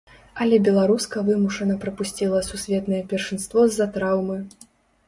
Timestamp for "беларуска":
0.67-1.23